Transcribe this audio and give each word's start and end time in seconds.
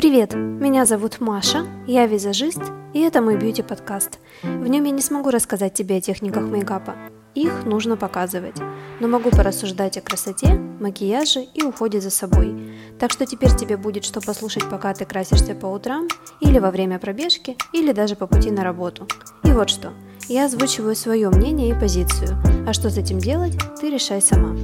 Привет, 0.00 0.32
меня 0.32 0.86
зовут 0.86 1.20
Маша, 1.20 1.66
я 1.86 2.06
визажист, 2.06 2.62
и 2.94 3.00
это 3.00 3.20
мой 3.20 3.36
бьюти-подкаст. 3.36 4.18
В 4.42 4.66
нем 4.66 4.84
я 4.84 4.92
не 4.92 5.02
смогу 5.02 5.28
рассказать 5.28 5.74
тебе 5.74 5.98
о 5.98 6.00
техниках 6.00 6.44
мейкапа, 6.44 6.94
их 7.34 7.66
нужно 7.66 7.98
показывать, 7.98 8.56
но 8.98 9.08
могу 9.08 9.28
порассуждать 9.28 9.98
о 9.98 10.00
красоте, 10.00 10.54
макияже 10.54 11.42
и 11.42 11.62
уходе 11.62 12.00
за 12.00 12.08
собой. 12.08 12.72
Так 12.98 13.12
что 13.12 13.26
теперь 13.26 13.54
тебе 13.54 13.76
будет 13.76 14.06
что 14.06 14.22
послушать, 14.22 14.70
пока 14.70 14.94
ты 14.94 15.04
красишься 15.04 15.54
по 15.54 15.66
утрам, 15.66 16.08
или 16.40 16.58
во 16.58 16.70
время 16.70 16.98
пробежки, 16.98 17.58
или 17.74 17.92
даже 17.92 18.16
по 18.16 18.26
пути 18.26 18.50
на 18.50 18.64
работу. 18.64 19.06
И 19.44 19.52
вот 19.52 19.68
что, 19.68 19.92
я 20.28 20.46
озвучиваю 20.46 20.96
свое 20.96 21.28
мнение 21.28 21.76
и 21.76 21.78
позицию, 21.78 22.38
а 22.66 22.72
что 22.72 22.88
с 22.88 22.96
этим 22.96 23.18
делать, 23.18 23.58
ты 23.78 23.90
решай 23.90 24.22
сама. 24.22 24.56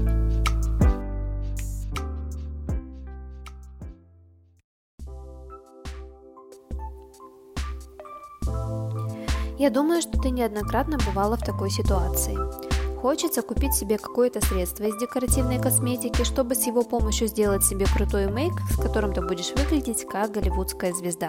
Я 9.58 9.70
думаю, 9.70 10.02
что 10.02 10.20
ты 10.20 10.28
неоднократно 10.28 10.98
бывала 10.98 11.36
в 11.36 11.42
такой 11.42 11.70
ситуации. 11.70 12.65
Хочется 13.06 13.42
купить 13.42 13.72
себе 13.72 13.98
какое-то 13.98 14.44
средство 14.44 14.82
из 14.82 14.96
декоративной 14.96 15.62
косметики, 15.62 16.24
чтобы 16.24 16.56
с 16.56 16.66
его 16.66 16.82
помощью 16.82 17.28
сделать 17.28 17.62
себе 17.62 17.86
крутой 17.86 18.26
мейк, 18.26 18.54
с 18.68 18.76
которым 18.76 19.12
ты 19.12 19.20
будешь 19.20 19.52
выглядеть 19.52 20.04
как 20.08 20.32
голливудская 20.32 20.92
звезда. 20.92 21.28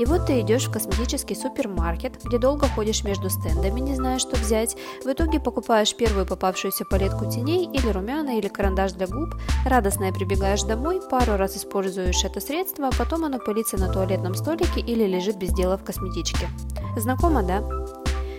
И 0.00 0.04
вот 0.04 0.26
ты 0.26 0.40
идешь 0.40 0.66
в 0.66 0.72
косметический 0.72 1.36
супермаркет, 1.36 2.18
где 2.24 2.36
долго 2.38 2.66
ходишь 2.66 3.04
между 3.04 3.30
стендами, 3.30 3.78
не 3.78 3.94
зная, 3.94 4.18
что 4.18 4.34
взять. 4.34 4.76
В 5.04 5.06
итоге 5.06 5.38
покупаешь 5.38 5.94
первую 5.94 6.26
попавшуюся 6.26 6.84
палетку 6.84 7.30
теней 7.30 7.66
или 7.72 7.88
румяна, 7.92 8.36
или 8.36 8.48
карандаш 8.48 8.90
для 8.94 9.06
губ, 9.06 9.36
радостно 9.66 10.12
прибегаешь 10.12 10.64
домой, 10.64 11.00
пару 11.08 11.36
раз 11.36 11.56
используешь 11.56 12.24
это 12.24 12.40
средство, 12.40 12.88
а 12.88 12.98
потом 12.98 13.24
оно 13.24 13.38
пылится 13.38 13.76
на 13.76 13.92
туалетном 13.92 14.34
столике 14.34 14.80
или 14.80 15.04
лежит 15.04 15.36
без 15.36 15.54
дела 15.54 15.78
в 15.78 15.84
косметичке. 15.84 16.48
Знакомо, 16.96 17.44
да? 17.44 17.62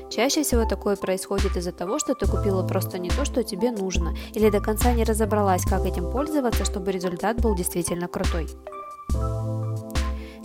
Чаще 0.10 0.42
всего 0.42 0.66
такое 0.66 0.96
происходит 0.96 1.56
из-за 1.56 1.72
того, 1.72 2.00
что 2.00 2.16
ты 2.16 2.26
купила 2.26 2.64
просто 2.64 2.98
не 2.98 3.10
то, 3.10 3.26
что 3.26 3.44
тебе 3.44 3.72
нужно, 3.72 4.16
или 4.34 4.50
до 4.50 4.60
конца 4.60 4.92
не 4.94 5.04
разобралась, 5.04 5.64
как 5.66 5.86
этим 5.86 6.12
пользоваться, 6.12 6.66
чтобы 6.66 6.92
результат 6.92 7.40
был 7.40 7.56
действительно 7.56 8.08
крутой. 8.08 8.48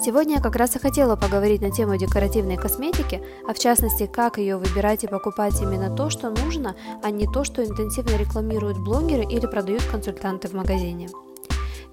Сегодня 0.05 0.37
я 0.37 0.42
как 0.42 0.57
раз 0.57 0.77
и 0.77 0.79
хотела 0.79 1.17
поговорить 1.17 1.62
на 1.62 1.70
тему 1.70 1.97
декоративной 1.97 2.59
косметики, 2.59 3.23
а 3.48 3.55
в 3.55 3.59
частности, 3.59 4.07
как 4.07 4.37
ее 4.37 4.59
выбирать 4.59 5.03
и 5.03 5.09
покупать 5.09 5.59
именно 5.62 5.89
то, 5.97 6.11
что 6.11 6.29
нужно, 6.29 6.77
а 7.03 7.11
не 7.11 7.27
то, 7.27 7.42
что 7.42 7.65
интенсивно 7.65 8.19
рекламируют 8.19 8.77
блогеры 8.77 9.25
или 9.25 9.47
продают 9.47 9.83
консультанты 9.85 10.48
в 10.48 10.53
магазине. 10.53 11.09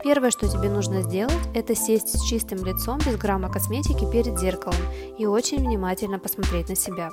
Первое, 0.04 0.32
что 0.32 0.48
тебе 0.48 0.70
нужно 0.70 1.04
сделать, 1.04 1.38
это 1.54 1.76
сесть 1.76 2.18
с 2.18 2.24
чистым 2.24 2.66
лицом 2.66 2.98
без 3.06 3.16
грамма 3.18 3.50
косметики 3.50 4.10
перед 4.12 4.38
зеркалом 4.40 4.76
и 5.18 5.26
очень 5.28 5.60
внимательно 5.60 6.18
посмотреть 6.18 6.70
на 6.70 6.76
себя. 6.76 7.12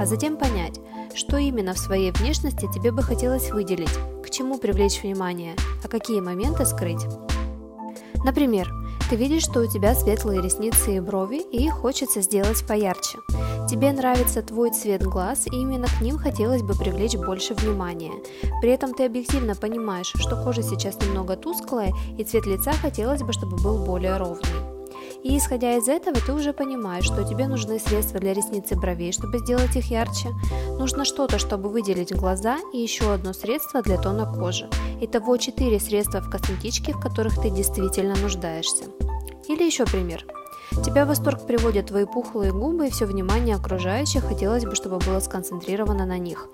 А 0.00 0.06
затем 0.06 0.38
понять, 0.38 0.80
что 1.14 1.36
именно 1.36 1.74
в 1.74 1.78
своей 1.78 2.10
внешности 2.10 2.66
тебе 2.72 2.90
бы 2.90 3.02
хотелось 3.02 3.50
выделить, 3.50 3.92
к 4.24 4.30
чему 4.30 4.56
привлечь 4.56 5.02
внимание, 5.02 5.54
а 5.84 5.88
какие 5.88 6.20
моменты 6.20 6.64
скрыть. 6.64 7.04
Например, 8.24 8.72
ты 9.10 9.16
видишь, 9.16 9.42
что 9.42 9.60
у 9.60 9.66
тебя 9.66 9.94
светлые 9.94 10.40
ресницы 10.40 10.96
и 10.96 11.00
брови, 11.00 11.42
и 11.52 11.66
их 11.66 11.74
хочется 11.74 12.22
сделать 12.22 12.66
поярче. 12.66 13.18
Тебе 13.68 13.92
нравится 13.92 14.40
твой 14.40 14.70
цвет 14.70 15.02
глаз, 15.02 15.46
и 15.46 15.54
именно 15.54 15.86
к 15.86 16.00
ним 16.00 16.16
хотелось 16.16 16.62
бы 16.62 16.72
привлечь 16.74 17.16
больше 17.16 17.52
внимания. 17.52 18.12
При 18.62 18.70
этом 18.70 18.94
ты 18.94 19.04
объективно 19.04 19.54
понимаешь, 19.54 20.14
что 20.14 20.42
кожа 20.42 20.62
сейчас 20.62 20.96
немного 21.02 21.36
тусклая, 21.36 21.92
и 22.16 22.24
цвет 22.24 22.46
лица 22.46 22.72
хотелось 22.72 23.22
бы, 23.22 23.34
чтобы 23.34 23.58
был 23.58 23.84
более 23.84 24.16
ровный. 24.16 24.69
И 25.22 25.36
исходя 25.36 25.76
из 25.76 25.86
этого, 25.88 26.16
ты 26.16 26.32
уже 26.32 26.52
понимаешь, 26.52 27.04
что 27.04 27.24
тебе 27.24 27.46
нужны 27.46 27.78
средства 27.78 28.18
для 28.18 28.32
ресниц 28.32 28.72
и 28.72 28.74
бровей, 28.74 29.12
чтобы 29.12 29.38
сделать 29.38 29.76
их 29.76 29.90
ярче. 29.90 30.30
Нужно 30.78 31.04
что-то, 31.04 31.38
чтобы 31.38 31.68
выделить 31.68 32.14
глаза, 32.14 32.58
и 32.72 32.78
еще 32.78 33.12
одно 33.12 33.32
средство 33.32 33.82
для 33.82 33.98
тона 33.98 34.24
кожи. 34.32 34.68
Итого 35.00 35.36
4 35.36 35.78
средства 35.78 36.20
в 36.20 36.30
косметичке, 36.30 36.92
в 36.92 37.00
которых 37.00 37.40
ты 37.40 37.50
действительно 37.50 38.16
нуждаешься. 38.16 38.84
Или 39.48 39.64
еще 39.64 39.84
пример. 39.84 40.24
Тебя 40.84 41.04
в 41.04 41.08
восторг 41.08 41.46
приводят 41.46 41.86
твои 41.86 42.04
пухлые 42.04 42.52
губы 42.52 42.86
и 42.86 42.90
все 42.90 43.06
внимание 43.06 43.56
окружающих 43.56 44.24
хотелось 44.24 44.64
бы, 44.64 44.74
чтобы 44.74 44.98
было 44.98 45.20
сконцентрировано 45.20 46.06
на 46.06 46.18
них. 46.18 46.48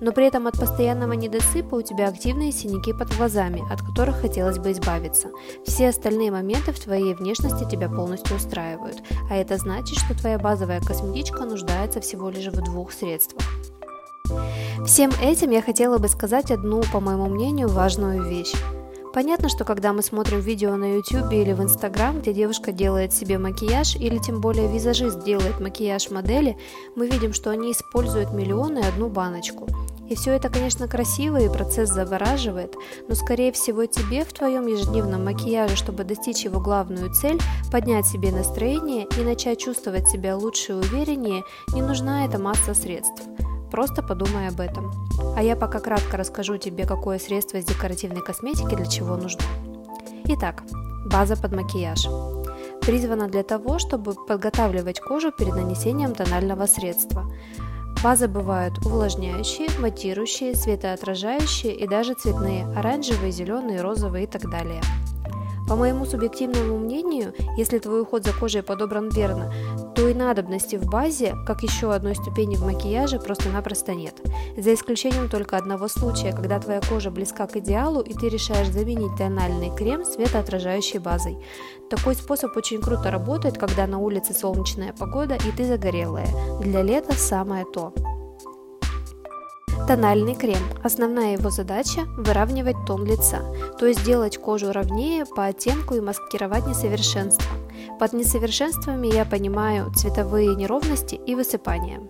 Но 0.00 0.12
при 0.12 0.26
этом 0.26 0.46
от 0.46 0.58
постоянного 0.58 1.12
недосыпа 1.12 1.74
у 1.76 1.82
тебя 1.82 2.08
активные 2.08 2.52
синяки 2.52 2.92
под 2.92 3.16
глазами, 3.16 3.62
от 3.72 3.80
которых 3.80 4.20
хотелось 4.20 4.58
бы 4.58 4.72
избавиться. 4.72 5.28
Все 5.64 5.88
остальные 5.88 6.30
моменты 6.30 6.72
в 6.72 6.78
твоей 6.78 7.14
внешности 7.14 7.68
тебя 7.68 7.88
полностью 7.88 8.36
устраивают, 8.36 9.02
а 9.30 9.36
это 9.36 9.56
значит, 9.56 9.98
что 9.98 10.16
твоя 10.16 10.38
базовая 10.38 10.80
косметичка 10.80 11.44
нуждается 11.44 12.00
всего 12.00 12.28
лишь 12.30 12.46
в 12.46 12.62
двух 12.62 12.92
средствах. 12.92 13.42
Всем 14.84 15.10
этим 15.22 15.50
я 15.50 15.62
хотела 15.62 15.98
бы 15.98 16.08
сказать 16.08 16.50
одну, 16.50 16.82
по 16.92 17.00
моему 17.00 17.26
мнению, 17.26 17.68
важную 17.68 18.22
вещь. 18.22 18.52
Понятно, 19.16 19.48
что 19.48 19.64
когда 19.64 19.94
мы 19.94 20.02
смотрим 20.02 20.40
видео 20.40 20.76
на 20.76 20.96
YouTube 20.96 21.32
или 21.32 21.54
в 21.54 21.62
Instagram, 21.62 22.20
где 22.20 22.34
девушка 22.34 22.70
делает 22.70 23.14
себе 23.14 23.38
макияж, 23.38 23.96
или 23.96 24.18
тем 24.18 24.42
более 24.42 24.70
визажист 24.70 25.24
делает 25.24 25.58
макияж 25.58 26.10
модели, 26.10 26.58
мы 26.96 27.08
видим, 27.08 27.32
что 27.32 27.48
они 27.48 27.72
используют 27.72 28.34
миллионы 28.34 28.80
и 28.80 28.84
одну 28.84 29.08
баночку. 29.08 29.68
И 30.10 30.16
все 30.16 30.32
это, 30.32 30.50
конечно, 30.50 30.86
красиво 30.86 31.38
и 31.38 31.48
процесс 31.48 31.88
завораживает, 31.88 32.74
но 33.08 33.14
скорее 33.14 33.52
всего 33.52 33.86
тебе 33.86 34.22
в 34.22 34.34
твоем 34.34 34.66
ежедневном 34.66 35.24
макияже, 35.24 35.76
чтобы 35.76 36.04
достичь 36.04 36.44
его 36.44 36.60
главную 36.60 37.10
цель, 37.14 37.40
поднять 37.72 38.06
себе 38.06 38.32
настроение 38.32 39.06
и 39.18 39.24
начать 39.24 39.58
чувствовать 39.58 40.10
себя 40.10 40.36
лучше 40.36 40.72
и 40.72 40.74
увереннее, 40.74 41.42
не 41.72 41.80
нужна 41.80 42.26
эта 42.26 42.38
масса 42.38 42.74
средств. 42.74 43.22
Просто 43.70 44.02
подумай 44.02 44.48
об 44.48 44.60
этом. 44.60 44.92
А 45.36 45.42
я 45.42 45.56
пока 45.56 45.80
кратко 45.80 46.16
расскажу 46.16 46.56
тебе, 46.56 46.86
какое 46.86 47.18
средство 47.18 47.58
из 47.58 47.64
декоративной 47.64 48.22
косметики 48.22 48.74
для 48.74 48.86
чего 48.86 49.16
нужно. 49.16 49.42
Итак, 50.24 50.62
база 51.06 51.36
под 51.36 51.52
макияж. 51.52 52.06
Призвана 52.80 53.28
для 53.28 53.42
того, 53.42 53.78
чтобы 53.78 54.14
подготавливать 54.14 55.00
кожу 55.00 55.32
перед 55.32 55.54
нанесением 55.54 56.14
тонального 56.14 56.66
средства. 56.66 57.24
Базы 58.02 58.28
бывают 58.28 58.78
увлажняющие, 58.84 59.68
матирующие, 59.80 60.54
светоотражающие 60.54 61.74
и 61.74 61.88
даже 61.88 62.14
цветные– 62.14 62.66
оранжевые, 62.76 63.32
зеленые, 63.32 63.80
розовые 63.80 64.24
и 64.24 64.26
так 64.26 64.48
далее. 64.50 64.80
По 65.68 65.74
моему 65.74 66.06
субъективному 66.06 66.78
мнению, 66.78 67.34
если 67.56 67.78
твой 67.78 68.02
уход 68.02 68.24
за 68.24 68.32
кожей 68.32 68.62
подобран 68.62 69.08
верно, 69.08 69.52
то 69.96 70.08
и 70.08 70.14
надобности 70.14 70.76
в 70.76 70.86
базе, 70.86 71.34
как 71.46 71.62
еще 71.62 71.92
одной 71.92 72.14
ступени 72.14 72.54
в 72.54 72.64
макияже, 72.64 73.18
просто-напросто 73.18 73.94
нет. 73.94 74.14
За 74.56 74.72
исключением 74.72 75.28
только 75.28 75.56
одного 75.56 75.88
случая, 75.88 76.32
когда 76.32 76.60
твоя 76.60 76.80
кожа 76.80 77.10
близка 77.10 77.46
к 77.46 77.56
идеалу 77.56 78.00
и 78.00 78.14
ты 78.14 78.28
решаешь 78.28 78.68
заменить 78.68 79.16
тональный 79.16 79.74
крем 79.74 80.04
светоотражающей 80.04 81.00
базой. 81.00 81.36
Такой 81.90 82.14
способ 82.14 82.56
очень 82.56 82.80
круто 82.80 83.10
работает, 83.10 83.58
когда 83.58 83.86
на 83.86 83.98
улице 83.98 84.34
солнечная 84.34 84.92
погода 84.92 85.34
и 85.34 85.50
ты 85.56 85.64
загорелая. 85.64 86.28
Для 86.60 86.82
лета 86.82 87.14
самое 87.14 87.64
то. 87.64 87.92
Тональный 89.86 90.34
крем. 90.34 90.58
Основная 90.82 91.34
его 91.34 91.50
задача– 91.50 92.06
выравнивать 92.16 92.74
тон 92.88 93.04
лица, 93.04 93.42
то 93.78 93.86
есть 93.86 94.04
делать 94.04 94.36
кожу 94.36 94.72
ровнее 94.72 95.24
по 95.24 95.44
оттенку 95.44 95.94
и 95.94 96.00
маскировать 96.00 96.66
несовершенства. 96.66 97.46
Под 98.00 98.12
несовершенствами 98.12 99.06
я 99.06 99.24
понимаю 99.24 99.92
цветовые 99.94 100.56
неровности 100.56 101.14
и 101.14 101.36
высыпания. 101.36 102.00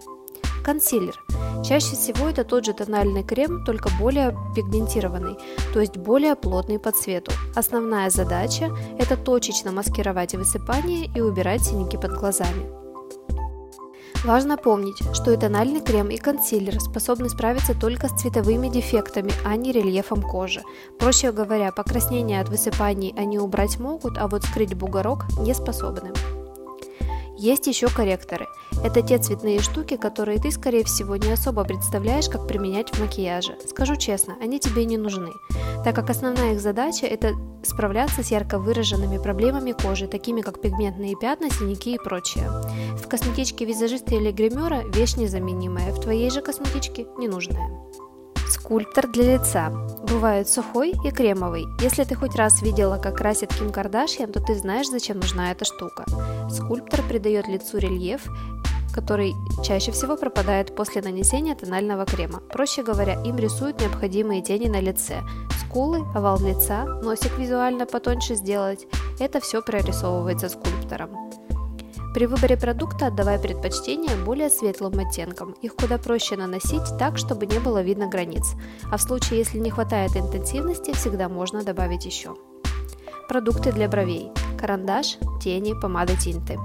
Консилер. 0.65 1.23
Чаще 1.63 1.97
всего 1.97 2.29
это 2.29 2.45
тот 2.45 2.65
же 2.65 2.73
тональный 2.73 3.23
крем, 3.23 3.63
только 3.67 3.91
более 4.01 4.35
пигментированный, 4.55 5.37
то 5.75 5.81
есть 5.81 5.99
более 5.99 6.35
плотный 6.35 6.79
по 6.79 6.93
цвету. 6.93 7.33
Основная 7.55 8.09
задача– 8.09 8.75
это 8.99 9.19
точечно 9.19 9.71
маскировать 9.71 10.35
высыпания 10.35 11.11
и 11.15 11.21
убирать 11.21 11.65
синяки 11.65 11.99
под 11.99 12.15
глазами. 12.15 12.86
Важно 14.25 14.57
помнить, 14.57 14.99
что 15.15 15.31
и 15.33 15.37
тональный 15.37 15.81
крем, 15.81 16.09
и 16.09 16.17
консилер 16.17 16.81
способны 16.81 17.29
справиться 17.29 17.79
только 17.79 18.09
с 18.09 18.21
цветовыми 18.21 18.69
дефектами, 18.69 19.33
а 19.45 19.57
не 19.57 19.73
рельефом 19.73 20.23
кожи. 20.23 20.63
Проще 20.99 21.33
говоря, 21.33 21.71
покраснение 21.71 22.41
от 22.41 22.49
высыпаний 22.49 23.15
они 23.17 23.39
убрать 23.39 23.79
могут, 23.79 24.19
а 24.19 24.27
вот 24.27 24.45
скрыть 24.45 24.75
бугорок 24.75 25.27
не 25.39 25.55
способны. 25.55 26.13
Есть 27.39 27.67
еще 27.67 27.89
корректоры. 27.89 28.47
Это 28.83 29.03
те 29.03 29.19
цветные 29.19 29.61
штуки, 29.61 29.97
которые 29.97 30.39
ты, 30.39 30.51
скорее 30.51 30.85
всего, 30.85 31.17
не 31.17 31.31
особо 31.31 31.65
представляешь, 31.65 32.29
как 32.29 32.47
применять 32.47 32.95
в 32.95 33.01
макияже. 33.01 33.57
Скажу 33.69 33.97
честно, 33.97 34.37
они 34.41 34.59
тебе 34.59 34.85
не 34.85 34.97
нужны, 34.97 35.33
так 35.85 35.95
как 35.95 36.09
основная 36.11 36.55
их 36.55 36.61
задача– 36.61 37.07
это 37.07 37.35
справляться 37.63 38.23
с 38.23 38.31
ярко 38.31 38.59
выраженными 38.59 39.19
проблемами 39.19 39.73
кожи, 39.73 40.07
такими 40.07 40.41
как 40.41 40.61
пигментные 40.61 41.15
пятна, 41.21 41.51
синяки 41.51 41.95
и 41.95 41.99
прочее. 41.99 42.49
В 42.97 43.07
косметичке 43.07 43.65
визажиста 43.65 44.15
или 44.15 44.33
гримера 44.33 44.83
вещь 44.95 45.17
незаменимая, 45.17 45.93
в 45.93 46.01
твоей 46.01 46.31
же 46.31 46.41
косметичке 46.41 47.07
ненужная. 47.19 47.71
Скульптор 48.49 49.09
для 49.09 49.35
лица. 49.35 49.71
Бывает 50.09 50.49
сухой 50.49 50.93
и 51.05 51.11
кремовый. 51.11 51.67
Если 51.81 52.05
ты 52.05 52.15
хоть 52.15 52.37
раз 52.37 52.63
видела, 52.63 52.97
как 52.97 53.17
красит 53.17 53.53
Ким 53.53 53.73
Кардашьян, 53.73 54.31
то 54.31 54.41
ты 54.41 54.55
знаешь, 54.55 54.89
зачем 54.89 55.19
нужна 55.19 55.51
эта 55.51 55.65
штука. 55.65 56.05
Скульптор 56.57 57.03
придает 57.03 57.49
лицу 57.49 57.79
рельеф, 57.79 58.27
который 58.95 59.35
чаще 59.63 59.93
всего 59.93 60.17
пропадает 60.17 60.75
после 60.75 61.03
нанесения 61.03 61.55
тонального 61.55 62.07
крема. 62.07 62.41
Проще 62.41 62.83
говоря, 62.83 63.23
им 63.23 63.37
рисуют 63.37 63.81
необходимые 63.81 64.43
тени 64.43 64.69
на 64.69 64.81
лице. 64.81 65.23
Скулы, 65.61 65.99
овал 66.15 66.39
лица, 66.41 66.85
носик 67.03 67.39
визуально 67.39 67.87
потоньше 67.87 68.35
сделать– 68.35 68.87
это 69.21 69.41
все 69.41 69.63
прорисовывается 69.63 70.49
скульптором. 70.49 71.11
При 72.15 72.27
выборе 72.27 72.57
продукта 72.57 73.09
отдавай 73.09 73.39
предпочтение 73.39 74.17
более 74.25 74.49
светлым 74.49 74.99
оттенкам. 74.99 75.53
Их 75.61 75.75
куда 75.75 75.99
проще 75.99 76.37
наносить 76.37 76.97
так, 76.99 77.19
чтобы 77.19 77.45
не 77.45 77.59
было 77.59 77.83
видно 77.83 78.09
границ. 78.09 78.55
А 78.91 78.97
в 78.97 79.03
случае, 79.03 79.41
если 79.41 79.59
не 79.59 79.71
хватает 79.71 80.17
интенсивности, 80.17 80.95
всегда 80.95 81.29
можно 81.29 81.63
добавить 81.63 82.07
еще. 82.07 82.35
Продукты 83.29 83.73
для 83.73 83.89
бровей. 83.89 84.33
Карандаш, 84.57 85.19
тени, 85.43 85.75
помада, 85.81 86.17
тинты. 86.17 86.59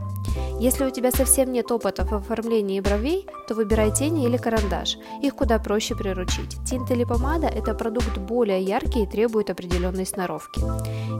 Если 0.59 0.85
у 0.85 0.91
тебя 0.91 1.11
совсем 1.11 1.51
нет 1.51 1.71
опыта 1.71 2.05
в 2.05 2.13
оформлении 2.13 2.79
бровей, 2.79 3.27
то 3.47 3.55
выбирай 3.55 3.91
тени 3.91 4.25
или 4.25 4.37
карандаш. 4.37 4.97
Их 5.21 5.35
куда 5.35 5.59
проще 5.59 5.95
приручить. 5.95 6.57
Тинт 6.65 6.91
или 6.91 7.03
помада– 7.03 7.47
это 7.55 7.73
продукт 7.73 8.17
более 8.17 8.61
яркий 8.61 9.03
и 9.03 9.07
требует 9.07 9.49
определенной 9.49 10.05
сноровки. 10.05 10.61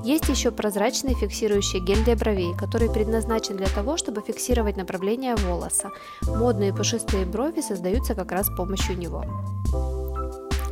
Есть 0.06 0.30
еще 0.30 0.52
прозрачный 0.52 1.16
фиксирующий 1.16 1.80
гель 1.80 2.04
для 2.04 2.16
бровей, 2.16 2.56
который 2.56 2.90
предназначен 2.90 3.58
для 3.58 3.68
того, 3.68 3.98
чтобы 3.98 4.22
фиксировать 4.22 4.78
направление 4.78 5.36
волоса. 5.36 5.90
Модные 6.22 6.74
пушистые 6.74 7.26
брови 7.26 7.62
создаются 7.62 8.16
как 8.16 8.32
раз 8.32 8.48
с 8.48 8.56
помощью 8.56 8.98
него. 8.98 9.26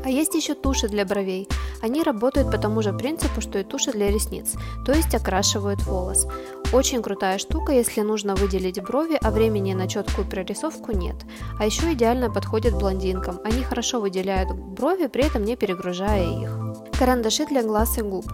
А 0.04 0.10
есть 0.10 0.34
еще 0.34 0.54
туши 0.54 0.88
для 0.88 1.06
бровей. 1.06 1.50
Они 1.81 2.03
работают 2.03 2.51
по 2.51 2.57
тому 2.57 2.81
же 2.81 2.93
принципу, 2.93 3.41
что 3.41 3.59
и 3.59 3.63
туши 3.63 3.91
для 3.91 4.11
ресниц, 4.11 4.55
то 4.85 4.91
есть 4.91 5.15
окрашивают 5.15 5.81
волос. 5.85 6.27
Очень 6.71 7.01
крутая 7.01 7.37
штука, 7.39 7.71
если 7.71 8.01
нужно 8.01 8.35
выделить 8.35 8.81
брови, 8.81 9.17
а 9.21 9.31
времени 9.31 9.73
на 9.73 9.87
четкую 9.87 10.27
прорисовку 10.27 10.91
нет. 10.91 11.15
А 11.57 11.65
еще 11.65 11.93
идеально 11.93 12.29
подходят 12.29 12.77
блондинкам. 12.77 13.39
Они 13.43 13.63
хорошо 13.63 13.99
выделяют 13.99 14.51
брови, 14.51 15.07
при 15.07 15.25
этом 15.25 15.43
не 15.43 15.55
перегружая 15.55 16.23
их. 16.23 16.57
Карандаши 16.99 17.45
для 17.45 17.63
глаз 17.63 17.97
и 17.97 18.01
губ. 18.01 18.25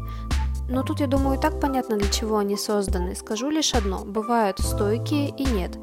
Но 0.69 0.83
тут, 0.83 0.99
я 0.99 1.07
думаю, 1.07 1.39
так 1.39 1.59
понятно, 1.59 1.97
для 1.97 2.09
чего 2.09 2.37
они 2.37 2.57
созданы. 2.57 3.15
Скажу 3.15 3.49
лишь 3.49 3.73
одно. 3.73 4.03
Бывают 4.03 4.59
стойкие 4.59 5.29
и 5.29 5.45
нет. 5.45 5.77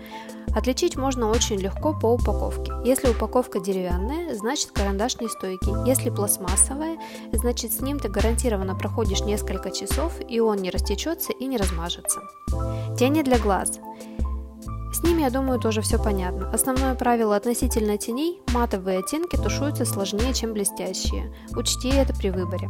Отличить 0.54 0.96
можно 0.96 1.30
очень 1.30 1.56
легко 1.56 1.94
по 1.94 2.06
упаковке. 2.12 2.72
Если 2.84 3.08
упаковка 3.08 3.58
деревянная, 3.58 4.34
значит 4.34 4.72
карандаш 4.72 5.20
не 5.20 5.28
стойкий. 5.28 5.72
Если 5.86 6.10
пластмассовая, 6.10 6.98
значит 7.32 7.72
с 7.72 7.80
ним 7.80 7.98
ты 7.98 8.08
гарантированно 8.08 8.74
проходишь 8.74 9.22
несколько 9.22 9.70
часов 9.70 10.12
и 10.28 10.40
он 10.40 10.58
не 10.58 10.70
растечется 10.70 11.32
и 11.32 11.46
не 11.46 11.56
размажется. 11.56 12.20
Тени 12.98 13.22
для 13.22 13.38
глаз. 13.38 13.78
С 14.92 15.02
ними, 15.02 15.22
я 15.22 15.30
думаю, 15.30 15.58
тоже 15.58 15.80
все 15.80 15.98
понятно. 15.98 16.50
Основное 16.50 16.94
правило 16.94 17.34
относительно 17.34 17.96
теней– 17.96 18.40
матовые 18.52 18.98
оттенки 18.98 19.36
тушуются 19.36 19.84
сложнее, 19.84 20.34
чем 20.34 20.52
блестящие. 20.52 21.34
Учти 21.56 21.88
это 21.88 22.14
при 22.14 22.30
выборе. 22.30 22.68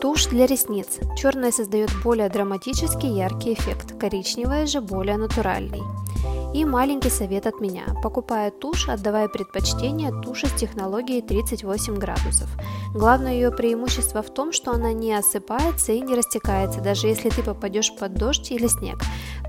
Тушь 0.00 0.26
для 0.26 0.46
ресниц. 0.46 0.98
Черная 1.16 1.52
создает 1.52 1.90
более 2.02 2.28
драматический 2.28 3.16
яркий 3.16 3.54
эффект, 3.54 3.98
коричневая 3.98 4.66
же 4.66 4.80
более 4.80 5.16
натуральный. 5.16 5.82
И 6.56 6.64
маленький 6.64 7.10
совет 7.10 7.46
от 7.46 7.60
меня. 7.60 7.82
Покупая 8.02 8.50
тушь, 8.50 8.88
отдавая 8.88 9.28
предпочтение 9.28 10.10
туши 10.22 10.46
с 10.46 10.52
технологией 10.52 11.20
38 11.20 11.98
градусов. 11.98 12.48
Главное 12.94 13.34
ее 13.34 13.50
преимущество 13.50 14.22
в 14.22 14.32
том, 14.32 14.54
что 14.54 14.70
она 14.70 14.94
не 14.94 15.12
осыпается 15.12 15.92
и 15.92 16.00
не 16.00 16.14
растекается, 16.14 16.80
даже 16.80 17.08
если 17.08 17.28
ты 17.28 17.42
попадешь 17.42 17.94
под 17.94 18.14
дождь 18.14 18.50
или 18.52 18.68
снег. 18.68 18.96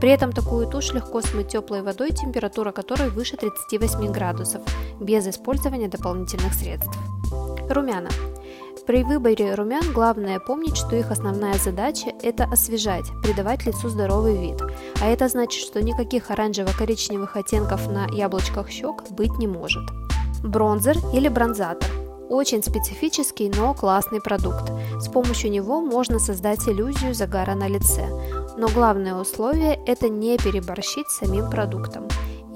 При 0.02 0.10
этом 0.10 0.34
такую 0.34 0.68
тушь 0.68 0.92
легко 0.92 1.22
смыть 1.22 1.48
теплой 1.48 1.82
водой, 1.82 2.12
температура 2.12 2.74
которой 2.74 3.10
выше 3.10 3.38
38 3.38 4.12
градусов, 4.12 4.62
без 5.00 5.26
использования 5.28 5.88
дополнительных 5.88 6.54
средств. 6.54 6.92
Румяна. 7.70 8.10
При 8.88 9.04
выборе 9.04 9.54
румян 9.54 9.92
главное 9.94 10.40
помнить, 10.40 10.78
что 10.78 10.96
их 10.96 11.12
основная 11.12 11.56
задача– 11.56 12.14
это 12.24 12.46
освежать, 12.46 13.04
придавать 13.22 13.66
лицу 13.66 13.90
здоровый 13.90 14.38
вид. 14.38 14.62
А 15.02 15.08
это 15.08 15.28
значит, 15.28 15.62
что 15.62 15.84
никаких 15.84 16.32
оранжево-коричневых 16.32 17.36
оттенков 17.36 17.92
на 17.92 18.08
яблочках 18.08 18.70
щек 18.70 19.04
быть 19.10 19.38
не 19.40 19.48
может. 19.48 19.84
Бронзер 20.42 20.96
или 21.14 21.28
бронзатор– 21.28 21.90
очень 22.30 22.64
специфический, 22.64 23.50
но 23.50 23.74
классный 23.74 24.22
продукт. 24.22 24.72
С 25.00 25.08
помощью 25.08 25.52
него 25.52 25.82
можно 25.82 26.20
создать 26.20 26.68
иллюзию 26.68 27.14
загара 27.14 27.56
на 27.56 27.68
лице. 27.68 28.08
Но 28.58 28.68
главное 28.68 29.16
условие– 29.16 29.80
это 29.86 30.10
не 30.10 30.38
переборщить 30.38 31.10
самим 31.10 31.50
продуктом. 31.50 32.08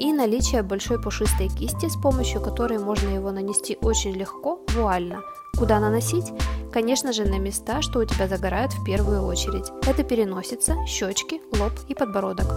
И 0.02 0.12
наличие 0.14 0.64
большой 0.64 1.02
пушистой 1.02 1.48
кисти, 1.48 1.88
с 1.88 1.96
помощью 1.96 2.42
которой 2.42 2.80
можно 2.80 3.10
его 3.10 3.32
нанести 3.32 3.78
очень 3.82 4.14
легко, 4.14 4.60
вуально– 4.76 5.22
Куда 5.58 5.80
наносить? 5.80 6.34
Конечно 6.72 7.14
же 7.14 7.24
на 7.26 7.38
места, 7.38 7.82
что 7.82 8.00
у 8.00 8.06
тебя 8.06 8.28
загорают 8.28 8.74
в 8.74 8.84
первую 8.84 9.24
очередь. 9.24 9.72
Это 9.86 10.04
переносится, 10.04 10.76
щечки, 10.88 11.42
лоб 11.60 11.74
и 11.88 11.94
подбородок. 11.94 12.48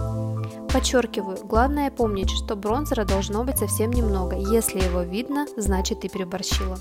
Подчеркиваю, 0.71 1.37
главное 1.43 1.91
помнить, 1.91 2.31
что 2.31 2.55
бронзера 2.55 3.05
должно 3.05 3.43
быть 3.43 3.59
совсем 3.59 3.91
немного. 3.91 4.35
Если 4.37 4.79
его 4.79 5.01
видно, 5.01 5.45
значит 5.57 5.99
ты 6.01 6.09
переборщила. 6.09 6.79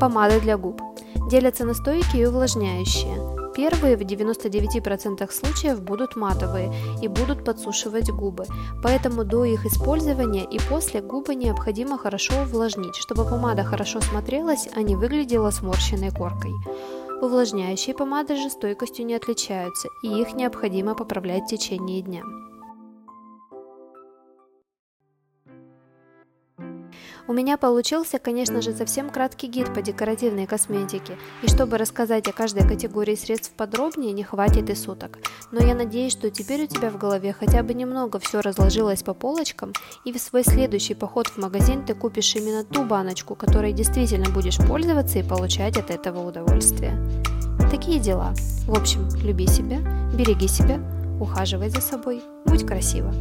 Помады 0.00 0.40
для 0.40 0.56
губ. 0.56 0.80
Делятся 1.28 1.64
на 1.64 1.74
стойкие 1.74 2.22
и 2.22 2.26
увлажняющие. 2.26 3.31
Первые 3.54 3.96
в 3.96 4.00
99% 4.00 5.30
случаев 5.30 5.82
будут 5.82 6.16
матовые 6.16 6.72
и 7.02 7.08
будут 7.08 7.44
подсушивать 7.44 8.10
губы, 8.10 8.46
поэтому 8.82 9.24
до 9.24 9.44
их 9.44 9.66
использования 9.66 10.44
и 10.44 10.58
после 10.58 11.00
губы 11.02 11.34
необходимо 11.34 11.98
хорошо 11.98 12.42
увлажнить, 12.42 12.96
чтобы 12.96 13.24
помада 13.24 13.62
хорошо 13.62 14.00
смотрелась, 14.00 14.68
а 14.74 14.82
не 14.82 14.96
выглядела 14.96 15.50
сморщенной 15.50 16.10
коркой. 16.10 16.52
Увлажняющие 17.20 17.94
помады 17.94 18.36
же 18.36 18.50
стойкостью 18.50 19.06
не 19.06 19.14
отличаются, 19.14 19.88
и 20.02 20.08
их 20.08 20.34
необходимо 20.34 20.94
поправлять 20.94 21.44
в 21.44 21.48
течение 21.48 22.02
дня. 22.02 22.22
У 27.28 27.32
меня 27.32 27.56
получился, 27.56 28.18
конечно 28.18 28.60
же, 28.62 28.72
совсем 28.72 29.08
краткий 29.08 29.46
гид 29.46 29.72
по 29.72 29.80
декоративной 29.80 30.46
косметике, 30.46 31.16
и 31.42 31.48
чтобы 31.48 31.78
рассказать 31.78 32.26
о 32.26 32.32
каждой 32.32 32.66
категории 32.66 33.14
средств 33.14 33.52
подробнее, 33.56 34.12
не 34.12 34.24
хватит 34.24 34.70
и 34.70 34.74
суток. 34.74 35.18
Но 35.52 35.64
я 35.64 35.74
надеюсь, 35.74 36.12
что 36.12 36.30
теперь 36.30 36.64
у 36.64 36.66
тебя 36.66 36.90
в 36.90 36.98
голове 36.98 37.32
хотя 37.32 37.62
бы 37.62 37.74
немного 37.74 38.18
все 38.18 38.40
разложилось 38.40 39.04
по 39.04 39.14
полочкам, 39.14 39.72
и 40.04 40.12
в 40.12 40.18
свой 40.18 40.42
следующий 40.42 40.94
поход 40.94 41.28
в 41.28 41.38
магазин 41.38 41.84
ты 41.84 41.94
купишь 41.94 42.34
именно 42.34 42.64
ту 42.64 42.84
баночку, 42.84 43.36
которой 43.36 43.72
действительно 43.72 44.28
будешь 44.30 44.58
пользоваться 44.58 45.20
и 45.20 45.22
получать 45.22 45.76
от 45.76 45.90
этого 45.90 46.26
удовольствие. 46.26 46.98
Такие 47.70 48.00
дела. 48.00 48.34
В 48.66 48.76
общем, 48.76 49.08
люби 49.22 49.46
себя, 49.46 49.78
береги 50.12 50.48
себя, 50.48 50.80
ухаживай 51.20 51.70
за 51.70 51.80
собой, 51.80 52.20
будь 52.44 52.66
красива. 52.66 53.14